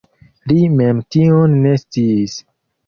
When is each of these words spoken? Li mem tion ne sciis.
Li 0.51 0.57
mem 0.79 1.03
tion 1.17 1.57
ne 1.67 1.77
sciis. 1.85 2.45